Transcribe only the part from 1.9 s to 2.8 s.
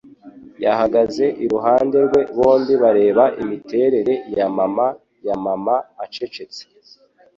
rwe bombi